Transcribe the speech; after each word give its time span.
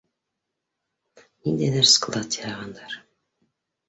Ниндәйҙер 1.47 1.85
склад 1.91 2.39
яһағандар. 2.39 2.97